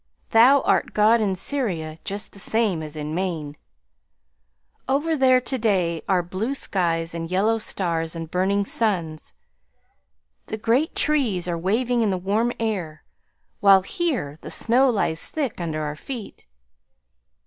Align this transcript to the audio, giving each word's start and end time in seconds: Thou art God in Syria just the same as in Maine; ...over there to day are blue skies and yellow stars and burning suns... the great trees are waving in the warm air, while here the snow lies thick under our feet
Thou 0.31 0.61
art 0.61 0.95
God 0.95 1.21
in 1.21 1.35
Syria 1.35 1.99
just 2.03 2.31
the 2.31 2.39
same 2.39 2.81
as 2.81 2.95
in 2.95 3.13
Maine; 3.13 3.55
...over 4.87 5.15
there 5.15 5.39
to 5.39 5.59
day 5.59 6.01
are 6.09 6.23
blue 6.23 6.55
skies 6.55 7.13
and 7.13 7.29
yellow 7.29 7.59
stars 7.59 8.15
and 8.15 8.31
burning 8.31 8.65
suns... 8.65 9.35
the 10.47 10.57
great 10.57 10.95
trees 10.95 11.47
are 11.47 11.55
waving 11.55 12.01
in 12.01 12.09
the 12.09 12.17
warm 12.17 12.51
air, 12.59 13.03
while 13.59 13.83
here 13.83 14.39
the 14.41 14.49
snow 14.49 14.89
lies 14.89 15.27
thick 15.27 15.61
under 15.61 15.83
our 15.83 15.95
feet 15.95 16.47